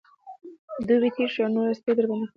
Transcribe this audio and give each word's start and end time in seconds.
دوبى 0.87 1.09
تېر 1.17 1.29
شي 1.35 1.43
نو 1.53 1.61
اسپې 1.71 1.91
به 1.93 1.93
در 1.97 2.05
باندې 2.09 2.21
خرڅوم 2.25 2.29